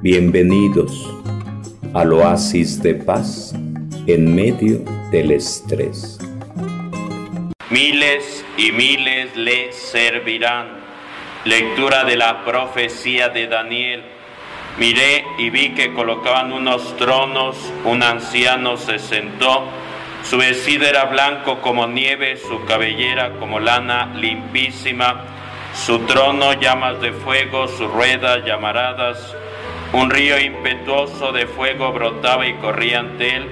Bienvenidos 0.00 1.12
al 1.92 2.12
oasis 2.12 2.80
de 2.80 2.94
paz 2.94 3.52
en 4.06 4.32
medio 4.32 4.78
del 5.10 5.32
estrés. 5.32 6.20
Miles 7.68 8.44
y 8.56 8.70
miles 8.70 9.36
le 9.36 9.72
servirán. 9.72 10.68
Lectura 11.44 12.04
de 12.04 12.16
la 12.16 12.44
profecía 12.44 13.28
de 13.30 13.48
Daniel. 13.48 14.04
Miré 14.78 15.24
y 15.36 15.50
vi 15.50 15.70
que 15.70 15.92
colocaban 15.92 16.52
unos 16.52 16.96
tronos, 16.96 17.56
un 17.84 18.04
anciano 18.04 18.76
se 18.76 19.00
sentó, 19.00 19.64
su 20.22 20.38
vestido 20.38 20.86
era 20.86 21.06
blanco 21.06 21.60
como 21.60 21.88
nieve, 21.88 22.36
su 22.36 22.64
cabellera 22.66 23.32
como 23.40 23.58
lana 23.58 24.14
limpísima, 24.14 25.24
su 25.74 25.98
trono 26.00 26.52
llamas 26.52 27.00
de 27.00 27.10
fuego, 27.10 27.66
sus 27.66 27.90
ruedas 27.90 28.44
llamaradas, 28.44 29.34
un 29.92 30.10
río 30.10 30.38
impetuoso 30.38 31.32
de 31.32 31.46
fuego 31.46 31.92
brotaba 31.92 32.46
y 32.46 32.54
corría 32.54 33.00
ante 33.00 33.36
él. 33.36 33.48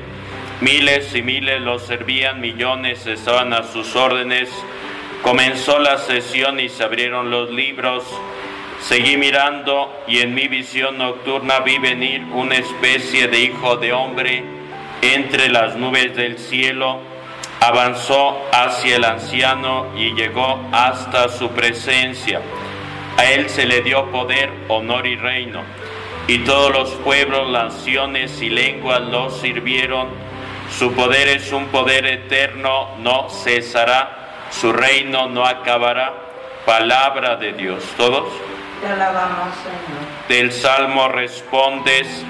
Miles 0.60 1.14
y 1.14 1.22
miles 1.22 1.60
lo 1.62 1.78
servían, 1.78 2.40
millones 2.40 3.06
estaban 3.06 3.52
a 3.52 3.62
sus 3.62 3.96
órdenes. 3.96 4.50
Comenzó 5.22 5.78
la 5.78 5.98
sesión 5.98 6.60
y 6.60 6.68
se 6.68 6.84
abrieron 6.84 7.30
los 7.30 7.50
libros. 7.50 8.04
Seguí 8.80 9.16
mirando 9.16 9.92
y 10.06 10.18
en 10.18 10.34
mi 10.34 10.46
visión 10.46 10.98
nocturna 10.98 11.60
vi 11.60 11.78
venir 11.78 12.22
una 12.32 12.56
especie 12.56 13.28
de 13.28 13.40
hijo 13.40 13.76
de 13.76 13.92
hombre 13.92 14.44
entre 15.00 15.48
las 15.48 15.76
nubes 15.76 16.14
del 16.14 16.38
cielo. 16.38 17.00
Avanzó 17.60 18.38
hacia 18.52 18.96
el 18.96 19.04
anciano 19.04 19.86
y 19.96 20.12
llegó 20.14 20.60
hasta 20.70 21.30
su 21.30 21.48
presencia. 21.50 22.42
A 23.16 23.24
él 23.24 23.48
se 23.48 23.64
le 23.64 23.80
dio 23.80 24.10
poder, 24.10 24.50
honor 24.68 25.06
y 25.06 25.16
reino 25.16 25.62
y 26.28 26.38
todos 26.38 26.72
los 26.72 26.90
pueblos, 27.04 27.50
naciones 27.50 28.40
y 28.42 28.50
lenguas 28.50 29.00
lo 29.00 29.30
sirvieron. 29.30 30.08
Su 30.76 30.92
poder 30.92 31.28
es 31.28 31.52
un 31.52 31.66
poder 31.66 32.06
eterno, 32.06 32.96
no 32.98 33.28
cesará, 33.30 34.46
su 34.50 34.72
reino 34.72 35.28
no 35.28 35.46
acabará. 35.46 36.12
Palabra 36.64 37.36
de 37.36 37.52
Dios. 37.52 37.84
¿Todos? 37.96 38.26
Te 38.80 38.88
alabamos, 38.88 39.54
Señor. 39.62 40.28
Del 40.28 40.52
Salmo 40.52 41.08
respondes, 41.08 42.24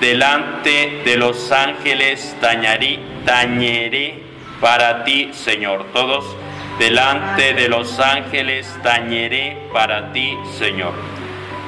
delante 0.00 1.02
de 1.04 1.16
los 1.16 1.50
ángeles 1.50 2.36
tañaré, 2.42 3.00
tañeré 3.24 4.22
para 4.60 5.02
ti, 5.04 5.30
Señor. 5.32 5.86
Todos, 5.94 6.36
delante 6.78 7.54
de 7.54 7.70
los 7.70 7.98
ángeles 7.98 8.70
tañeré 8.82 9.56
para 9.72 10.12
ti, 10.12 10.36
Señor. 10.58 10.92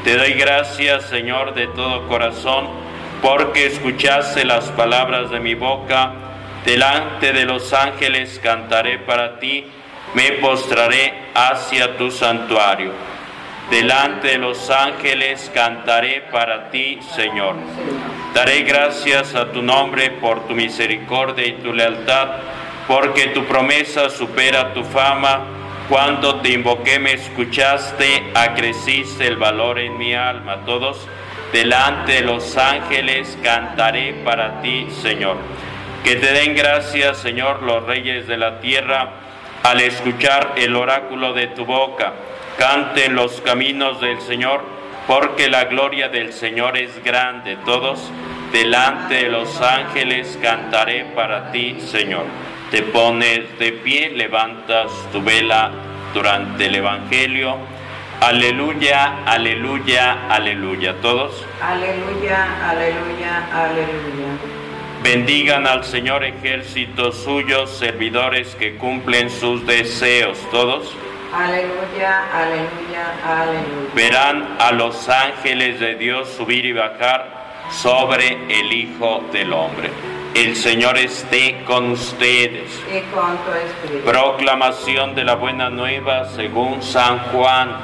Te 0.05 0.17
doy 0.17 0.33
gracias, 0.33 1.05
Señor, 1.05 1.55
de 1.55 1.69
todo 1.69 2.09
corazón, 2.09 2.67
porque 3.23 3.67
escuchaste 3.67 4.45
las 4.45 4.65
palabras 4.71 5.31
de 5.31 5.39
mi 5.39 5.55
boca. 5.55 6.13
Delante 6.67 7.33
de 7.33 7.45
los 7.45 7.73
ángeles 7.73 8.41
cantaré 8.43 8.99
para 8.99 9.39
ti, 9.39 9.65
me 10.15 10.33
postraré 10.33 11.15
hacia 11.35 11.97
tu 11.97 12.11
santuario. 12.11 12.91
Delante 13.71 14.29
de 14.29 14.39
los 14.39 14.71
ángeles 14.71 15.49
cantaré 15.55 16.23
para 16.33 16.69
ti, 16.71 16.99
Señor. 17.15 17.55
Daré 18.35 18.63
gracias 18.63 19.37
a 19.37 19.53
tu 19.53 19.63
nombre 19.63 20.11
por 20.11 20.49
tu 20.49 20.55
misericordia 20.55 21.47
y 21.47 21.53
tu 21.63 21.73
lealtad, 21.73 22.29
porque 22.89 23.29
tu 23.29 23.45
promesa 23.45 24.11
supera 24.11 24.75
tu 24.75 24.83
fama 24.83 25.62
cuando 25.93 26.37
te 26.37 26.49
invoqué 26.49 26.99
me 26.99 27.13
escuchaste, 27.13 28.31
acreciste 28.35 29.27
el 29.27 29.37
valor 29.37 29.79
en 29.79 29.99
mi 29.99 30.15
alma. 30.15 30.65
Todos 30.65 31.07
delante 31.53 32.13
de 32.13 32.21
los 32.23 32.57
ángeles 32.57 33.37
cantaré 33.43 34.15
para 34.25 34.63
ti, 34.63 34.87
Señor. 35.03 35.37
Que 36.03 36.17
te 36.17 36.33
den 36.33 36.55
gracias, 36.55 37.19
Señor, 37.19 37.63
los 37.63 37.85
reyes 37.85 38.27
de 38.27 38.39
la 38.39 38.59
tierra, 38.61 39.11
al 39.63 39.83
escuchar 39.83 40.55
el 40.57 40.77
oráculo 40.77 41.35
de 41.35 41.49
tu 41.49 41.67
boca. 41.67 42.15
Canten 42.57 43.15
los 43.15 43.43
caminos 43.43 44.01
del 44.01 44.19
Señor, 44.23 44.65
porque 45.07 45.51
la 45.51 45.65
gloria 45.65 46.09
del 46.09 46.33
Señor 46.33 46.79
es 46.79 47.05
grande. 47.05 47.59
Todos 47.67 48.01
delante 48.51 49.25
de 49.25 49.29
los 49.29 49.61
ángeles 49.61 50.39
cantaré 50.41 51.05
para 51.15 51.53
ti, 51.53 51.77
Señor 51.83 52.25
te 52.73 52.83
pones 52.85 53.59
de 53.59 53.71
pie, 53.71 54.13
levantas 54.17 54.91
tu 55.13 55.23
vela 55.23 55.71
durante 56.15 56.67
el 56.67 56.77
Evangelio. 56.77 57.59
Aleluya, 58.23 59.25
aleluya, 59.27 60.27
aleluya. 60.31 60.95
¿Todos? 61.03 61.45
Aleluya, 61.61 62.71
aleluya, 62.71 63.47
aleluya. 63.53 64.33
Bendigan 65.03 65.67
al 65.67 65.85
Señor 65.85 66.25
ejércitos 66.25 67.19
suyos, 67.19 67.69
servidores 67.71 68.55
que 68.55 68.77
cumplen 68.77 69.29
sus 69.29 69.67
deseos. 69.67 70.39
¿Todos? 70.51 70.97
Aleluya, 71.35 72.25
aleluya, 72.33 73.05
aleluya. 73.23 73.95
Verán 73.95 74.57
a 74.59 74.73
los 74.73 75.11
ángeles 75.11 75.79
de 75.79 75.97
Dios 75.97 76.27
subir 76.39 76.65
y 76.65 76.73
bajar 76.73 77.69
sobre 77.71 78.39
el 78.49 78.73
Hijo 78.73 79.23
del 79.31 79.53
Hombre. 79.53 79.91
El 80.35 80.57
Señor 80.57 80.97
esté 80.97 81.63
con 81.67 81.91
ustedes. 81.91 82.71
Proclamación 84.05 85.15
de 85.15 85.25
la 85.25 85.35
buena 85.35 85.69
nueva 85.69 86.27
según 86.31 86.83
San 86.83 87.19
Juan. 87.19 87.77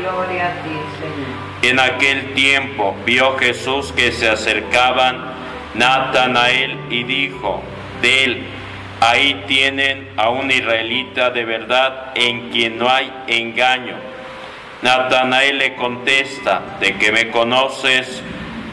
Gloria 0.00 0.48
a 0.48 0.62
ti, 0.64 0.76
Señor. 0.98 1.52
En 1.62 1.78
aquel 1.78 2.34
tiempo 2.34 2.96
vio 3.06 3.38
Jesús 3.38 3.92
que 3.92 4.10
se 4.10 4.28
acercaban 4.28 5.32
Natanael 5.74 6.76
y 6.90 7.04
dijo 7.04 7.62
de 8.02 8.24
él, 8.24 8.46
ahí 9.00 9.44
tienen 9.46 10.10
a 10.16 10.30
un 10.30 10.50
israelita 10.50 11.30
de 11.30 11.44
verdad 11.44 12.10
en 12.16 12.50
quien 12.50 12.78
no 12.78 12.90
hay 12.90 13.12
engaño. 13.28 13.94
Natanael 14.82 15.58
le 15.58 15.76
contesta, 15.76 16.62
de 16.80 16.96
que 16.98 17.12
me 17.12 17.30
conoces, 17.30 18.24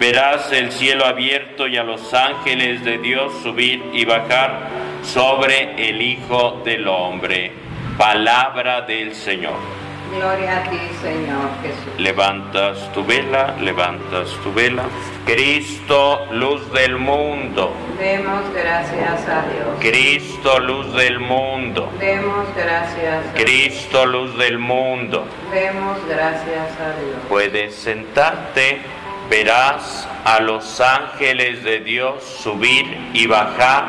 verás 0.00 0.50
el 0.50 0.72
cielo 0.72 1.04
abierto 1.04 1.68
y 1.68 1.76
a 1.76 1.84
los 1.84 2.12
ángeles 2.14 2.82
de 2.82 2.96
Dios 2.98 3.32
subir 3.42 3.84
y 3.92 4.06
bajar 4.06 4.68
sobre 5.04 5.88
el 5.88 6.00
Hijo 6.00 6.62
del 6.64 6.88
Hombre. 6.88 7.52
Palabra 7.98 8.80
del 8.80 9.14
Señor. 9.14 9.80
Gloria 10.16 10.56
a 10.56 10.70
ti, 10.70 10.80
Señor 11.02 11.50
Jesús. 11.62 12.00
Levantas 12.00 12.92
tu 12.92 13.04
vela, 13.04 13.54
levantas 13.60 14.30
tu 14.42 14.52
vela. 14.52 14.84
Cristo, 15.24 16.26
luz 16.32 16.72
del 16.72 16.96
mundo. 16.96 17.72
Demos 17.96 18.42
gracias 18.52 19.28
a 19.28 19.42
Dios. 19.42 19.78
Cristo, 19.78 20.58
luz 20.58 20.92
del 20.94 21.20
mundo. 21.20 21.92
Demos 22.00 22.48
gracias 22.56 23.12
a 23.14 23.34
Dios. 23.34 23.44
Cristo, 23.46 24.06
luz 24.06 24.36
del 24.36 24.58
mundo. 24.58 25.26
Demos 25.52 25.98
gracias 26.08 26.72
a 26.80 27.00
Dios. 27.00 27.18
Puedes 27.28 27.76
sentarte, 27.76 28.80
verás 29.30 30.08
a 30.24 30.40
los 30.40 30.80
ángeles 30.80 31.62
de 31.62 31.78
Dios 31.78 32.22
subir 32.24 32.84
y 33.14 33.26
bajar 33.28 33.84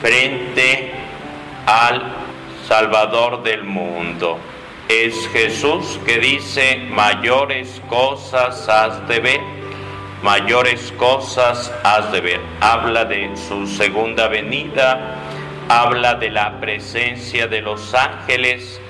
frente 0.00 0.92
al 1.66 2.02
Salvador 2.66 3.42
del 3.42 3.64
mundo. 3.64 4.38
Es 4.88 5.28
Jesús 5.28 6.00
que 6.06 6.18
dice, 6.18 6.78
mayores 6.90 7.82
cosas 7.88 8.66
has 8.68 9.06
de 9.08 9.20
ver, 9.20 9.40
mayores 10.22 10.90
cosas 10.96 11.70
has 11.84 12.10
de 12.10 12.20
ver. 12.22 12.40
Habla 12.60 13.04
de 13.04 13.36
su 13.36 13.66
segunda 13.66 14.28
venida, 14.28 15.18
habla 15.68 16.14
de 16.14 16.30
la 16.30 16.58
presencia 16.60 17.46
de 17.46 17.60
los 17.60 17.92
ángeles 17.92 18.80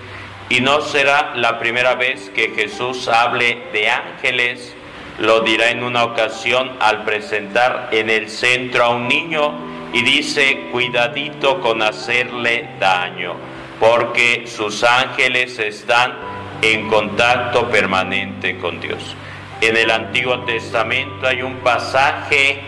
y 0.48 0.60
no 0.60 0.80
será 0.80 1.32
la 1.34 1.58
primera 1.58 1.96
vez 1.96 2.30
que 2.30 2.50
Jesús 2.50 3.08
hable 3.08 3.64
de 3.72 3.90
ángeles, 3.90 4.75
lo 5.18 5.40
dirá 5.40 5.70
en 5.70 5.82
una 5.82 6.04
ocasión 6.04 6.76
al 6.80 7.04
presentar 7.04 7.88
en 7.92 8.10
el 8.10 8.28
centro 8.28 8.84
a 8.84 8.88
un 8.90 9.08
niño 9.08 9.52
y 9.92 10.02
dice, 10.02 10.68
cuidadito 10.72 11.60
con 11.60 11.82
hacerle 11.82 12.68
daño, 12.78 13.34
porque 13.80 14.44
sus 14.46 14.84
ángeles 14.84 15.58
están 15.58 16.14
en 16.60 16.88
contacto 16.88 17.68
permanente 17.68 18.58
con 18.58 18.80
Dios. 18.80 19.16
En 19.60 19.76
el 19.76 19.90
Antiguo 19.90 20.40
Testamento 20.40 21.26
hay 21.26 21.42
un 21.42 21.56
pasaje 21.56 22.60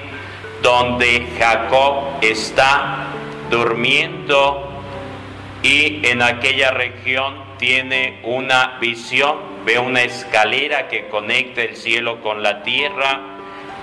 donde 0.62 1.26
Jacob 1.38 2.18
está 2.22 3.08
durmiendo 3.50 4.82
y 5.62 6.06
en 6.06 6.22
aquella 6.22 6.70
región 6.70 7.44
tiene 7.58 8.20
una 8.22 8.78
visión, 8.80 9.36
ve 9.68 9.78
una 9.78 10.00
escalera 10.00 10.88
que 10.88 11.08
conecta 11.08 11.60
el 11.60 11.76
cielo 11.76 12.22
con 12.22 12.42
la 12.42 12.62
tierra 12.62 13.20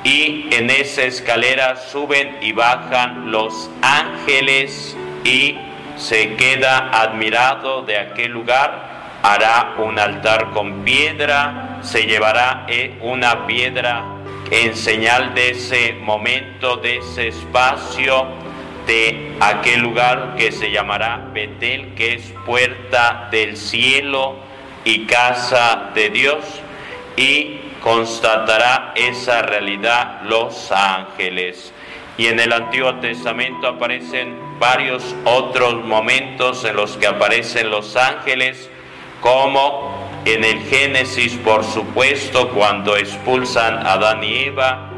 y 0.03 0.47
en 0.51 0.71
esa 0.71 1.03
escalera 1.03 1.75
suben 1.75 2.39
y 2.41 2.53
bajan 2.53 3.31
los 3.31 3.69
ángeles 3.83 4.97
y 5.23 5.55
se 5.95 6.33
queda 6.37 6.89
admirado 6.89 7.83
de 7.83 7.99
aquel 7.99 8.31
lugar, 8.31 9.19
hará 9.21 9.75
un 9.77 9.99
altar 9.99 10.49
con 10.53 10.83
piedra, 10.83 11.77
se 11.83 12.07
llevará 12.07 12.65
eh, 12.67 12.97
una 13.01 13.45
piedra 13.45 14.05
en 14.49 14.75
señal 14.75 15.35
de 15.35 15.51
ese 15.51 15.93
momento, 16.01 16.77
de 16.77 16.97
ese 16.97 17.27
espacio, 17.27 18.25
de 18.87 19.35
aquel 19.39 19.81
lugar 19.81 20.33
que 20.35 20.51
se 20.51 20.71
llamará 20.71 21.29
Betel, 21.31 21.93
que 21.93 22.15
es 22.15 22.33
puerta 22.43 23.27
del 23.29 23.55
cielo 23.55 24.54
y 24.85 25.05
casa 25.05 25.91
de 25.93 26.09
Dios, 26.09 26.45
y 27.17 27.59
constatará 27.81 28.93
esa 28.95 29.41
realidad 29.41 30.21
los 30.23 30.71
ángeles. 30.71 31.73
Y 32.17 32.27
en 32.27 32.39
el 32.39 32.53
Antiguo 32.53 32.95
Testamento 32.95 33.67
aparecen 33.67 34.39
varios 34.59 35.15
otros 35.25 35.83
momentos 35.83 36.63
en 36.63 36.77
los 36.77 36.95
que 36.95 37.07
aparecen 37.07 37.69
los 37.69 37.97
ángeles, 37.97 38.69
como 39.19 40.09
en 40.23 40.43
el 40.43 40.61
Génesis, 40.63 41.33
por 41.37 41.63
supuesto, 41.63 42.49
cuando 42.49 42.95
expulsan 42.95 43.85
a 43.85 43.93
Adán 43.93 44.23
y 44.23 44.45
Eva, 44.45 44.89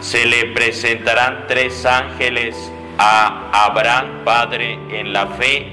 se 0.00 0.26
le 0.26 0.46
presentarán 0.46 1.46
tres 1.48 1.86
ángeles 1.86 2.54
a 2.98 3.50
Abraham, 3.52 4.24
padre 4.24 4.78
en 4.90 5.12
la 5.12 5.26
fe. 5.28 5.66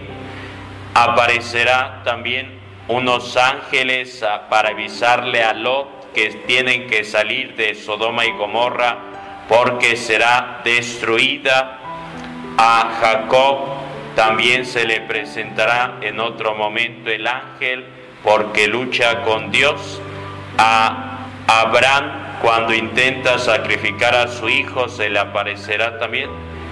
Aparecerá 0.93 2.01
también 2.03 2.62
unos 2.87 3.37
ángeles 3.37 4.23
para 4.49 4.69
avisarle 4.69 5.43
a 5.43 5.53
Lot 5.53 6.11
que 6.13 6.29
tienen 6.47 6.87
que 6.87 7.03
salir 7.03 7.55
de 7.55 7.75
Sodoma 7.75 8.25
y 8.25 8.31
Gomorra 8.31 8.97
porque 9.47 9.95
será 9.95 10.61
destruida. 10.63 11.79
A 12.57 12.97
Jacob 13.01 13.57
también 14.15 14.65
se 14.65 14.85
le 14.85 15.01
presentará 15.01 15.97
en 16.01 16.19
otro 16.19 16.53
momento 16.55 17.09
el 17.09 17.25
ángel 17.25 17.85
porque 18.23 18.67
lucha 18.67 19.23
con 19.23 19.51
Dios. 19.51 20.01
A 20.57 21.27
Abraham 21.47 22.37
cuando 22.41 22.73
intenta 22.73 23.39
sacrificar 23.39 24.15
a 24.15 24.27
su 24.27 24.49
hijo 24.49 24.87
se 24.87 25.09
le 25.09 25.19
aparecerá 25.19 25.97
también. 25.97 26.29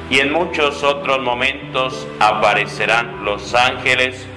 Y 0.09 0.19
en 0.19 0.31
muchos 0.31 0.83
otros 0.83 1.19
momentos 1.19 2.05
aparecerán 2.19 3.23
los 3.23 3.55
ángeles 3.55 4.27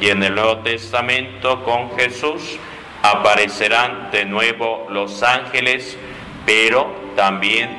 y 0.00 0.08
en 0.08 0.22
el 0.22 0.34
Nuevo 0.34 0.58
Testamento 0.58 1.62
con 1.64 1.96
Jesús 1.96 2.58
aparecerán 3.02 4.10
de 4.10 4.24
nuevo 4.24 4.86
los 4.90 5.22
ángeles, 5.22 5.98
pero 6.46 6.90
también 7.16 7.70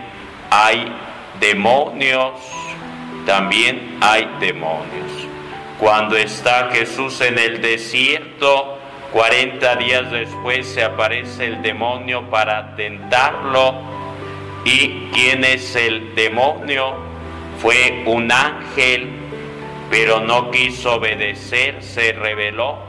hay 0.50 0.92
demonios, 1.40 2.40
también 3.26 3.98
hay 4.02 4.30
demonios. 4.40 5.12
Cuando 5.80 6.16
está 6.16 6.70
Jesús 6.72 7.22
en 7.22 7.40
el 7.40 7.62
desierto, 7.62 8.78
40 9.12 9.76
días 9.78 10.12
después 10.12 10.68
se 10.68 10.84
aparece 10.84 11.48
el 11.48 11.62
demonio 11.62 12.30
para 12.30 12.76
tentarlo. 12.76 13.74
¿Y 14.64 15.10
quién 15.12 15.44
es 15.44 15.76
el 15.76 16.14
demonio? 16.14 16.94
Fue 17.60 18.04
un 18.06 18.32
ángel, 18.32 19.10
pero 19.92 20.22
no 20.22 20.50
quiso 20.50 20.96
obedecer, 20.96 21.84
se 21.84 22.14
rebeló 22.14 22.80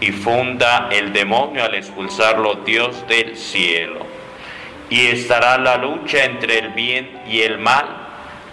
y 0.00 0.12
funda 0.12 0.90
el 0.92 1.12
demonio 1.14 1.64
al 1.64 1.74
expulsarlo 1.74 2.56
Dios 2.56 3.06
del 3.08 3.36
cielo. 3.36 4.00
Y 4.90 5.06
estará 5.06 5.56
la 5.56 5.76
lucha 5.76 6.24
entre 6.24 6.58
el 6.58 6.68
bien 6.70 7.22
y 7.26 7.40
el 7.40 7.58
mal, 7.58 7.86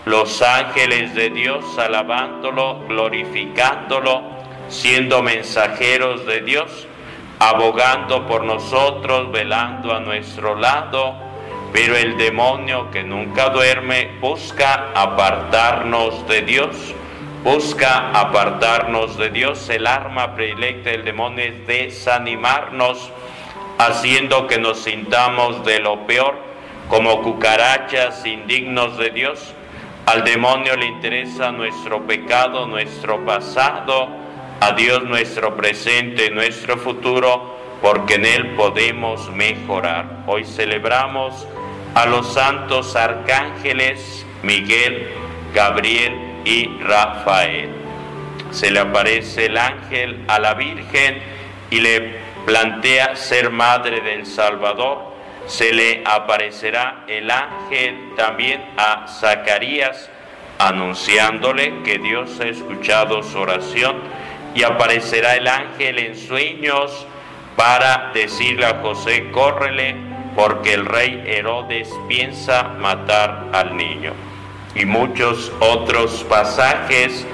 los 0.06 0.42
ángeles 0.42 1.14
de 1.16 1.32
Dios 1.32 1.66
alabándolo, 1.78 2.86
glorificándolo, 2.88 4.22
siendo 4.70 5.22
mensajeros 5.22 6.26
de 6.26 6.42
Dios 6.42 6.88
abogando 7.40 8.26
por 8.28 8.44
nosotros, 8.44 9.32
velando 9.32 9.94
a 9.94 10.00
nuestro 10.00 10.56
lado, 10.56 11.16
pero 11.74 11.96
el 11.98 12.18
demonio 12.18 12.90
que 12.92 13.04
nunca 13.04 13.50
duerme 13.50 14.12
busca 14.22 14.92
apartarnos 14.96 16.26
de 16.28 16.42
Dios, 16.42 16.96
busca 17.46 18.10
apartarnos 18.10 19.18
de 19.18 19.30
Dios. 19.30 19.70
El 19.70 19.86
arma 19.86 20.34
predilecta 20.34 20.90
del 20.90 21.06
demonio 21.06 21.44
es 21.46 21.68
desanimarnos, 21.68 23.12
haciendo 23.78 24.48
que 24.48 24.58
nos 24.58 24.80
sintamos 24.80 25.64
de 25.64 25.80
lo 25.80 26.08
peor, 26.08 26.36
como 26.90 27.22
cucarachas 27.22 28.26
indignos 28.26 28.98
de 28.98 29.12
Dios. 29.12 29.54
Al 30.08 30.24
demonio 30.24 30.76
le 30.76 30.88
interesa 30.88 31.52
nuestro 31.52 32.02
pecado, 32.08 32.66
nuestro 32.66 33.24
pasado, 33.24 34.08
a 34.60 34.72
Dios 34.72 35.04
nuestro 35.04 35.56
presente, 35.56 36.32
nuestro 36.32 36.78
futuro, 36.78 37.60
porque 37.80 38.16
en 38.16 38.26
Él 38.26 38.56
podemos 38.56 39.30
mejorar. 39.30 40.24
Hoy 40.26 40.46
celebramos 40.46 41.48
a 41.94 42.08
los 42.08 42.34
santos 42.34 42.96
arcángeles 42.96 44.26
Miguel, 44.42 45.12
Gabriel 45.54 46.35
y 46.46 46.68
Rafael. 46.80 47.70
Se 48.52 48.72
le 48.72 48.80
aparece 48.80 49.48
el 49.48 49.58
ángel 49.58 50.24
a 50.28 50.40
la 50.40 50.54
Virgen 50.54 51.22
y 51.70 51.82
le 51.82 52.16
plantea 52.46 53.16
ser 53.16 53.50
madre 53.50 54.00
del 54.00 54.26
Salvador. 54.26 55.14
Se 55.48 55.74
le 55.74 56.04
aparecerá 56.06 57.04
el 57.08 57.30
ángel 57.30 58.14
también 58.16 58.64
a 58.78 59.08
Zacarías 59.08 60.10
anunciándole 60.58 61.84
que 61.84 61.98
Dios 61.98 62.40
ha 62.40 62.46
escuchado 62.46 63.22
su 63.24 63.38
oración 63.40 63.98
y 64.54 64.64
aparecerá 64.64 65.36
el 65.36 65.48
ángel 65.48 66.00
en 66.00 66.16
sueños 66.16 67.06
para 67.56 68.12
decirle 68.14 68.66
a 68.66 68.80
José, 68.82 69.30
córrele, 69.32 69.96
porque 70.36 70.74
el 70.74 70.86
rey 70.86 71.24
Herodes 71.26 71.90
piensa 72.08 72.64
matar 72.80 73.50
al 73.54 73.76
niño. 73.76 74.14
Y 74.76 74.86
muchos 74.86 75.52
otros 75.60 76.26
pasajes 76.30 77.26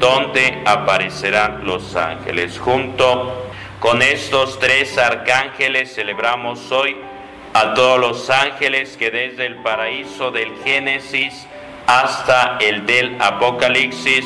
donde 0.00 0.62
aparecerán 0.64 1.64
los 1.66 1.94
ángeles. 1.94 2.58
Junto 2.58 3.50
con 3.80 4.02
estos 4.02 4.58
tres 4.58 4.96
arcángeles 4.98 5.94
celebramos 5.94 6.72
hoy 6.72 6.96
a 7.52 7.74
todos 7.74 8.00
los 8.00 8.30
ángeles 8.30 8.96
que 8.96 9.10
desde 9.10 9.46
el 9.46 9.56
paraíso 9.56 10.30
del 10.30 10.52
Génesis 10.64 11.46
hasta 11.86 12.58
el 12.60 12.84
del 12.84 13.16
Apocalipsis 13.20 14.24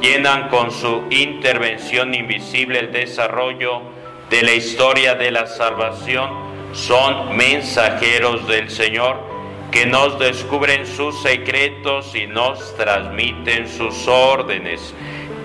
llenan 0.00 0.48
con 0.48 0.70
su 0.70 1.04
intervención 1.10 2.14
invisible 2.14 2.80
el 2.80 2.92
desarrollo 2.92 3.82
de 4.30 4.42
la 4.42 4.52
historia 4.52 5.14
de 5.14 5.30
la 5.30 5.46
salvación, 5.46 6.30
son 6.72 7.36
mensajeros 7.36 8.46
del 8.48 8.70
Señor 8.70 9.33
que 9.74 9.86
nos 9.86 10.16
descubren 10.20 10.86
sus 10.86 11.20
secretos 11.20 12.14
y 12.14 12.28
nos 12.28 12.76
transmiten 12.76 13.68
sus 13.68 14.06
órdenes 14.06 14.94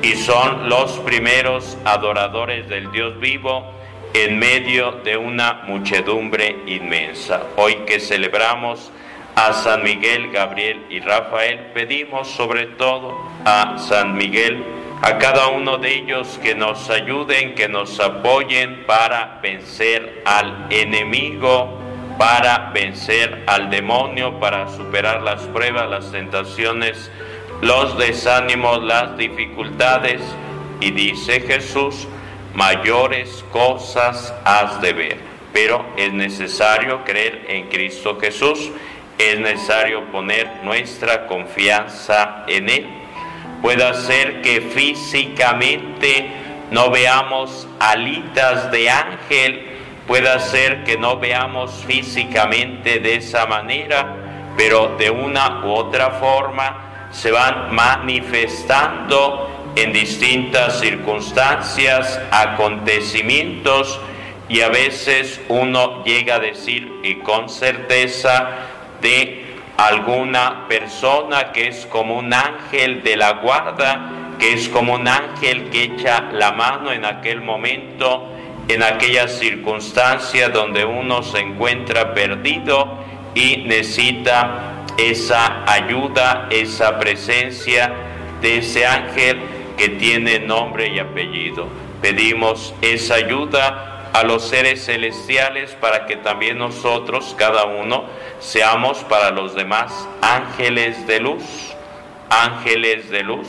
y 0.03 0.13
son 0.13 0.69
los 0.69 0.91
primeros 1.00 1.75
adoradores 1.83 2.69
del 2.69 2.91
Dios 2.91 3.19
vivo 3.19 3.74
en 4.13 4.38
medio 4.38 4.91
de 5.03 5.17
una 5.17 5.63
muchedumbre 5.65 6.57
inmensa. 6.67 7.41
Hoy 7.57 7.77
que 7.88 8.00
celebramos 8.00 8.91
a 9.33 9.51
San 9.53 9.81
Miguel, 9.81 10.29
Gabriel 10.31 10.86
y 10.91 11.00
Rafael, 11.00 11.71
pedimos 11.74 12.27
sobre 12.27 12.67
todo 12.67 13.17
a 13.45 13.79
San 13.79 14.15
Miguel, 14.15 14.63
a 15.01 15.17
cada 15.17 15.48
uno 15.48 15.79
de 15.79 15.95
ellos 15.95 16.39
que 16.43 16.53
nos 16.53 16.88
ayuden, 16.91 17.55
que 17.55 17.67
nos 17.67 18.00
apoyen 18.00 18.86
para 18.86 19.39
vencer 19.41 20.21
al 20.24 20.67
enemigo, 20.69 21.78
para 22.19 22.69
vencer 22.71 23.43
al 23.47 23.71
demonio, 23.71 24.39
para 24.39 24.69
superar 24.69 25.23
las 25.23 25.41
pruebas, 25.47 25.89
las 25.89 26.11
tentaciones, 26.11 27.09
los 27.61 27.97
desánimos, 27.97 28.83
las 28.83 29.17
dificultades. 29.17 30.21
Y 30.81 30.91
dice 30.91 31.41
Jesús, 31.41 32.07
mayores 32.53 33.43
cosas 33.51 34.35
has 34.45 34.79
de 34.81 34.93
ver, 34.93 35.17
pero 35.51 35.83
es 35.97 36.13
necesario 36.13 37.03
creer 37.03 37.45
en 37.47 37.69
Cristo 37.69 38.19
Jesús 38.19 38.69
es 39.19 39.38
necesario 39.38 40.05
poner 40.05 40.49
nuestra 40.63 41.27
confianza 41.27 42.45
en 42.47 42.69
Él. 42.69 42.88
Puede 43.61 43.93
ser 43.93 44.41
que 44.41 44.61
físicamente 44.61 46.31
no 46.71 46.89
veamos 46.89 47.67
alitas 47.79 48.71
de 48.71 48.89
ángel, 48.89 49.68
puede 50.09 50.39
ser 50.39 50.83
que 50.83 50.97
no 50.97 51.19
veamos 51.19 51.83
físicamente 51.85 52.99
de 52.99 53.17
esa 53.17 53.45
manera, 53.45 54.15
pero 54.57 54.95
de 54.97 55.11
una 55.11 55.63
u 55.63 55.69
otra 55.69 56.09
forma 56.09 57.09
se 57.11 57.31
van 57.31 57.75
manifestando 57.75 59.71
en 59.75 59.93
distintas 59.93 60.79
circunstancias, 60.79 62.19
acontecimientos, 62.31 63.99
y 64.47 64.61
a 64.61 64.69
veces 64.69 65.39
uno 65.47 66.03
llega 66.03 66.37
a 66.37 66.39
decir 66.39 66.91
y 67.03 67.17
con 67.17 67.47
certeza 67.47 68.49
de 69.01 69.57
alguna 69.77 70.67
persona 70.67 71.51
que 71.51 71.67
es 71.67 71.85
como 71.85 72.17
un 72.17 72.33
ángel 72.33 73.03
de 73.03 73.15
la 73.15 73.33
guarda, 73.33 74.09
que 74.39 74.53
es 74.53 74.69
como 74.69 74.95
un 74.95 75.07
ángel 75.07 75.69
que 75.69 75.83
echa 75.83 76.31
la 76.31 76.51
mano 76.51 76.91
en 76.91 77.05
aquel 77.05 77.41
momento, 77.41 78.38
en 78.69 78.83
aquella 78.83 79.27
circunstancia 79.27 80.49
donde 80.49 80.85
uno 80.85 81.21
se 81.23 81.39
encuentra 81.39 82.13
perdido 82.13 82.99
y 83.35 83.57
necesita 83.65 84.85
esa 84.97 85.63
ayuda, 85.69 86.47
esa 86.49 86.97
presencia 86.99 87.93
de 88.41 88.59
ese 88.59 88.85
ángel 88.85 89.39
que 89.77 89.89
tiene 89.89 90.39
nombre 90.39 90.88
y 90.88 90.99
apellido. 90.99 91.67
Pedimos 92.01 92.73
esa 92.81 93.15
ayuda 93.15 94.09
a 94.13 94.23
los 94.23 94.47
seres 94.47 94.85
celestiales 94.85 95.71
para 95.81 96.05
que 96.05 96.15
también 96.15 96.57
nosotros, 96.57 97.35
cada 97.38 97.65
uno, 97.65 98.05
seamos 98.39 98.99
para 99.05 99.31
los 99.31 99.55
demás 99.55 100.07
ángeles 100.21 101.05
de 101.05 101.19
luz, 101.19 101.43
ángeles 102.29 103.09
de 103.09 103.23
luz 103.23 103.47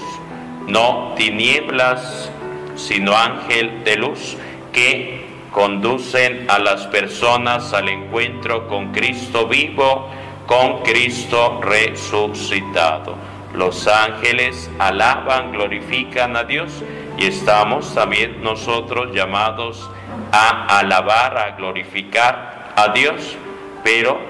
no 0.67 1.15
tinieblas, 1.17 2.31
sino 2.77 3.17
ángel 3.17 3.85
de 3.85 3.97
luz 3.97 4.37
que 4.73 5.27
conducen 5.51 6.47
a 6.49 6.59
las 6.59 6.87
personas 6.87 7.73
al 7.73 7.89
encuentro 7.89 8.69
con 8.69 8.93
Cristo 8.93 9.47
vivo, 9.47 10.09
con 10.47 10.83
Cristo 10.83 11.61
resucitado. 11.63 13.17
Los 13.55 13.89
ángeles 13.89 14.71
alaban, 14.79 15.53
glorifican 15.53 16.37
a 16.37 16.45
Dios 16.45 16.71
y 17.19 17.27
estamos 17.27 17.95
también 17.95 18.43
nosotros 18.43 19.15
llamados 19.15 19.91
a 20.33 20.79
alabar, 20.79 21.37
a 21.37 21.51
glorificar 21.57 22.73
a 22.77 22.89
Dios, 22.93 23.37
pero 23.83 24.21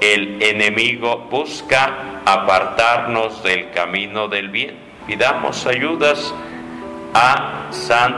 el 0.00 0.42
enemigo 0.42 1.26
busca 1.30 2.20
apartarnos 2.26 3.42
del 3.42 3.70
camino 3.70 4.28
del 4.28 4.50
bien 4.50 4.86
Pidamos 5.06 5.64
ayudas 5.66 6.34
a, 7.16 7.70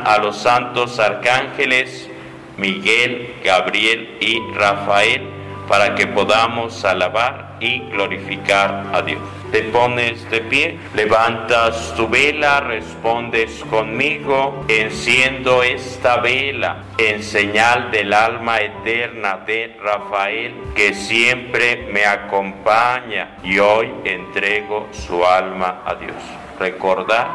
a 0.05 0.19
los 0.19 0.37
santos 0.37 0.99
arcángeles 0.99 2.09
Miguel, 2.57 3.37
Gabriel 3.45 4.17
y 4.21 4.41
Rafael 4.55 5.23
para 5.69 5.95
que 5.95 6.07
podamos 6.07 6.85
alabar 6.85 7.57
y 7.61 7.81
glorificar 7.91 8.87
a 8.93 9.03
Dios. 9.03 9.21
Te 9.53 9.63
pones 9.65 10.29
de 10.31 10.41
pie, 10.41 10.79
levantas 10.95 11.95
tu 11.95 12.09
vela, 12.09 12.61
respondes 12.61 13.63
conmigo, 13.71 14.65
enciendo 14.69 15.63
esta 15.63 16.17
vela 16.19 16.85
en 16.97 17.23
señal 17.23 17.91
del 17.91 18.13
alma 18.13 18.61
eterna 18.61 19.39
de 19.47 19.77
Rafael 19.83 20.55
que 20.75 20.95
siempre 20.95 21.89
me 21.93 22.07
acompaña 22.07 23.37
y 23.43 23.59
hoy 23.59 23.93
entrego 24.05 24.89
su 24.93 25.25
alma 25.25 25.83
a 25.85 25.95
Dios 25.95 26.15
recordar, 26.59 27.29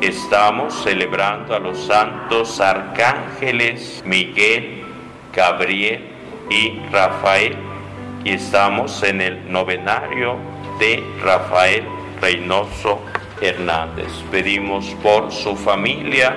estamos 0.00 0.82
celebrando 0.82 1.54
a 1.54 1.58
los 1.58 1.86
santos 1.86 2.60
arcángeles 2.60 4.02
Miguel, 4.04 4.84
Gabriel 5.32 6.00
y 6.50 6.78
Rafael 6.92 7.56
y 8.24 8.30
estamos 8.30 9.02
en 9.02 9.20
el 9.20 9.52
novenario 9.52 10.36
de 10.78 11.02
Rafael 11.22 11.84
Reynoso 12.20 13.00
Hernández. 13.40 14.10
Pedimos 14.30 14.86
por 15.02 15.30
su 15.30 15.56
familia, 15.56 16.34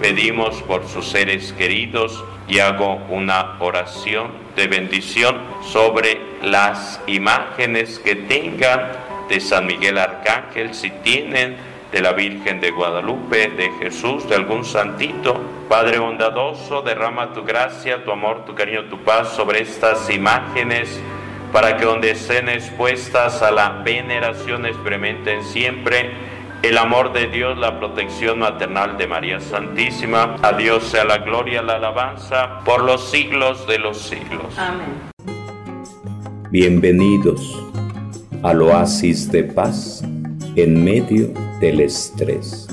pedimos 0.00 0.62
por 0.62 0.86
sus 0.86 1.08
seres 1.08 1.52
queridos 1.52 2.22
y 2.46 2.58
hago 2.58 3.00
una 3.08 3.56
oración 3.58 4.30
de 4.54 4.66
bendición 4.66 5.38
sobre 5.62 6.20
las 6.42 7.00
imágenes 7.06 7.98
que 7.98 8.14
tengan 8.14 8.92
de 9.28 9.40
San 9.40 9.66
Miguel 9.66 9.98
Arcángel, 9.98 10.74
si 10.74 10.90
tienen 10.90 11.56
de 11.94 12.00
la 12.00 12.12
Virgen 12.12 12.60
de 12.60 12.72
Guadalupe, 12.72 13.50
de 13.50 13.70
Jesús, 13.78 14.28
de 14.28 14.34
algún 14.34 14.64
santito. 14.64 15.40
Padre 15.68 16.00
bondadoso, 16.00 16.82
derrama 16.82 17.32
tu 17.32 17.44
gracia, 17.44 18.02
tu 18.02 18.10
amor, 18.10 18.44
tu 18.44 18.52
cariño, 18.52 18.86
tu 18.86 18.98
paz 19.04 19.28
sobre 19.28 19.62
estas 19.62 20.10
imágenes, 20.10 21.00
para 21.52 21.76
que 21.76 21.84
donde 21.84 22.10
estén 22.10 22.48
expuestas 22.48 23.42
a 23.42 23.52
la 23.52 23.82
veneración 23.84 24.66
experimenten 24.66 25.44
siempre 25.44 26.10
el 26.62 26.78
amor 26.78 27.12
de 27.12 27.28
Dios, 27.28 27.56
la 27.56 27.78
protección 27.78 28.40
maternal 28.40 28.98
de 28.98 29.06
María 29.06 29.38
Santísima. 29.38 30.34
A 30.42 30.52
Dios 30.52 30.82
sea 30.82 31.04
la 31.04 31.18
gloria, 31.18 31.62
la 31.62 31.76
alabanza 31.76 32.58
por 32.64 32.82
los 32.82 33.08
siglos 33.08 33.68
de 33.68 33.78
los 33.78 33.98
siglos. 34.02 34.58
Amén. 34.58 35.12
Bienvenidos 36.50 37.56
al 38.42 38.62
oasis 38.62 39.30
de 39.30 39.44
paz 39.44 40.02
en 40.56 40.84
medio 40.84 41.32
del 41.60 41.80
estrés. 41.80 42.63